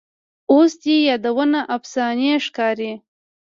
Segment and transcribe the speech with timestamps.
[0.51, 2.91] اوس دي یادونه افسانې ښکاري